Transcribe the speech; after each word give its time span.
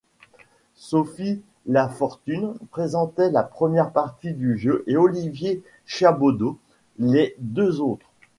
Sophie 0.77 1.43
Lafortune 1.67 2.55
présentait 2.71 3.29
la 3.29 3.43
première 3.43 3.91
partie 3.91 4.33
du 4.33 4.57
jeu 4.57 4.83
et 4.87 4.97
Olivier 4.97 5.61
Chiabodo 5.85 6.57
les 6.97 7.35
deux 7.37 7.81
autres. 7.81 8.09